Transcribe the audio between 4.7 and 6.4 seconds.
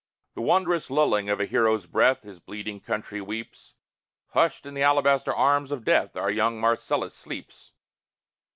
the alabaster arms of Death, Our